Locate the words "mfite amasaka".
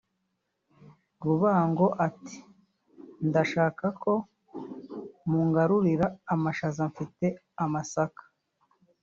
6.91-8.23